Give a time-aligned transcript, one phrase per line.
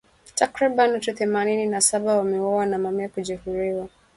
[0.35, 3.89] Takribani watu themanini na saba wameuawa na mamia kujeruhiwa.